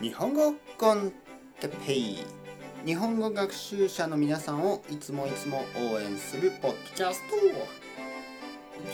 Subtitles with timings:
[0.00, 1.12] 日本語コン
[1.60, 2.16] テッペイ
[2.86, 7.36] 日本語学習者の皆さんをいつもいつも応援するポッドキャスト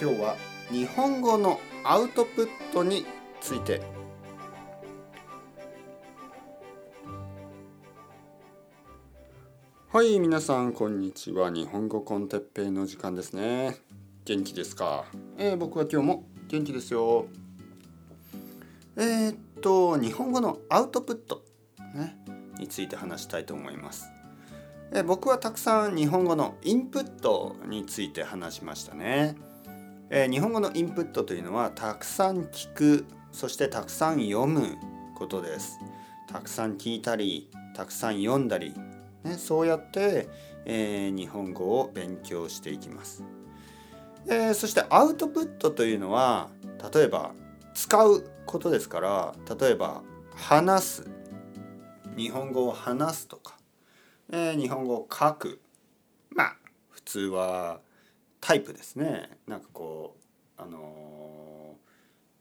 [0.05, 0.37] 今日は
[0.69, 3.07] 日本語のアウトプットに
[3.41, 3.83] ついて。
[9.93, 11.51] はい皆さんこんにちは。
[11.51, 13.77] 日本語コンテッペイの時間ですね。
[14.25, 15.05] 元気ですか、
[15.39, 17.29] えー、僕は今日も元気ですよ。
[18.97, 21.43] えー、っと日本語のアウトプット、
[21.95, 22.17] ね、
[22.59, 24.11] について話したいと思います。
[24.93, 29.37] え僕はたくさん日本語のインプットについて話しましたね。
[30.11, 34.77] え日本語のインプットというのはたくさん聞くそしてたくさん読む
[35.17, 35.79] ことです。
[36.29, 38.75] たくさん聞いたりたくさん読んだり、
[39.25, 40.29] ね、そうやって、
[40.65, 43.25] えー、日本語を勉強していきます。
[44.29, 46.49] えー、そしてアウトプットというのは
[46.93, 47.33] 例えば
[47.75, 50.03] 使うことですから例えば
[50.35, 51.11] 話す
[52.17, 53.59] 日本語を話すとか、
[54.31, 55.61] えー、日本語を書く
[56.31, 56.57] まあ
[56.91, 57.81] 普通は
[58.41, 60.17] タイプですねなんかこ
[60.59, 61.75] うあの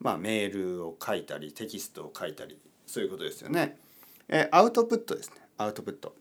[0.01, 3.77] ー、まあメールを書いたりテキストを書いたりそういうことですよね。
[4.29, 6.15] えー、アウトプットですねアウトプット。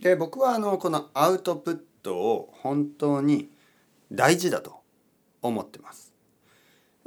[0.00, 3.50] で僕はあのこのアウトプットを本当に
[4.12, 4.80] 大事だと
[5.42, 6.15] 思ってます。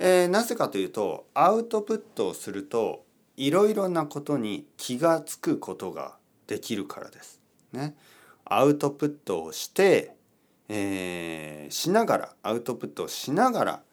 [0.01, 3.03] えー、なぜかというとアウトプットをすると
[3.35, 6.15] いろいろなことに気が付くことが
[6.47, 7.41] できるからです。
[7.73, 7.95] ね、
[8.45, 10.15] アウトプットをして、
[10.69, 13.83] えー、しながらアウトプットをしながら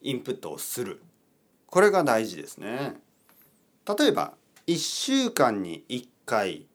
[0.00, 1.02] インプットをする
[1.66, 2.94] これが大事ですね。
[3.86, 4.32] 例えば
[4.66, 6.66] 1週間に1回、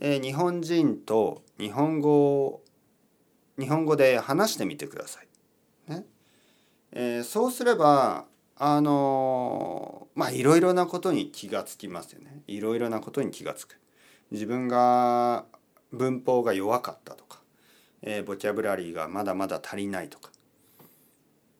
[0.00, 2.62] えー、日本人と日本語
[3.58, 5.28] 日本語で話してみてください。
[6.98, 8.24] えー、そうすれば
[8.56, 12.40] あのまあいろいろなことに気がつきますよね。
[12.46, 13.78] いろいろなことに気がつく。
[14.30, 15.44] 自分が
[15.92, 17.40] 文法が弱かったとか、
[18.00, 20.30] えー、ボキャブラリーがまだまだ足りないとか。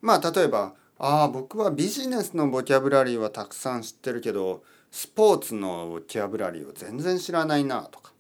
[0.01, 8.15] まあ例えばああ僕はビジネスのボキャブラリーはたくさん知ってるけどスポーツのボキャブラリーを全然知らないなとか。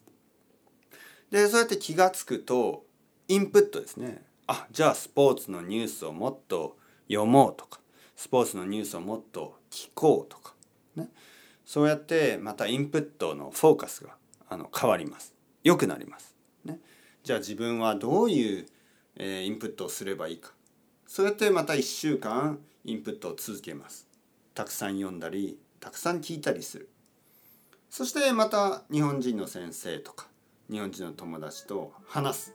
[1.31, 2.85] でそうやって気が付くと
[3.29, 4.23] インプットですね。
[4.47, 6.77] あじゃあスポーツのニュースをもっと
[7.09, 7.81] 読もうとか
[8.17, 10.55] スポーツのニュースをもっと聞こうとか、
[10.97, 11.09] ね、
[11.65, 14.17] そうやってまたインプットのフォーカスが
[14.49, 15.35] あの変わります。
[15.63, 16.79] 良くなります、ね、
[17.25, 18.67] じゃあ自分はどういう、
[19.17, 20.53] えー、インプットをすればいいか。
[21.07, 24.07] そうやってまた1週間インプットを続けます。
[24.55, 26.89] たくさん読んだりたくさん聞いたりする。
[27.91, 30.29] そしてまた日本人の先生とか
[30.71, 32.55] 日本人の友達と話す。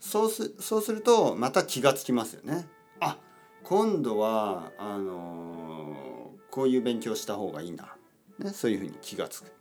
[0.00, 2.66] そうすそうするとまた気がつきますよね。
[3.68, 7.94] 今度はあのー、こういう勉強した方がいいな、
[8.38, 9.52] ね、そういうふうに気が付く。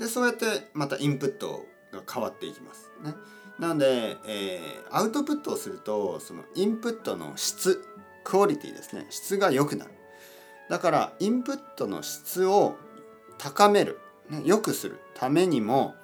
[0.00, 2.90] でそうやってまたインプットが変わっていきます。
[3.04, 3.12] ね。
[3.58, 7.84] なので、えー、アウトプットをするとそのインプットの質
[8.24, 9.06] クオリティですね。
[9.10, 9.90] 質が良くなる。
[10.70, 12.76] だからインプットの質を
[13.36, 13.98] 高める、
[14.30, 15.94] ね、良くするためにも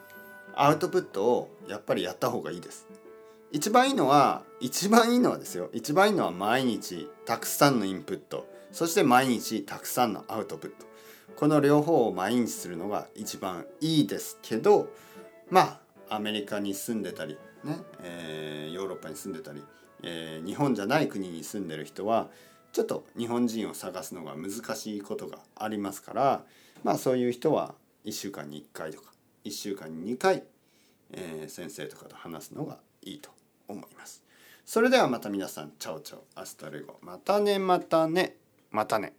[0.54, 2.86] アウトプットをやっぱりやった方がいいです。
[3.52, 5.68] 一番いいのは一番いいのはですよ。
[5.72, 8.46] 一番いいのは毎日たくさんのインプット。
[8.72, 10.92] そして毎日たくさんのアウトプット。
[11.36, 14.88] この両方を毎日するのが一番いいですけど
[15.50, 19.62] まあアメリカに住んでたりね、えー、ヨーロッパに住んでたり、
[20.02, 22.28] えー、日本じゃない国に住んでる人は
[22.72, 26.44] ちょっと日本人を探すのが難しいことがありますから
[26.84, 27.74] まあそういう人は
[28.04, 29.12] 1週間に1回とか
[29.44, 30.44] 1週間に2回、
[31.12, 33.41] えー、先生とかと話すのがいいと。
[33.68, 34.22] 思います。
[34.64, 36.98] それではまた皆さん、 chao chao、hasta luego。
[37.02, 38.36] またね、またね、
[38.70, 39.14] またね。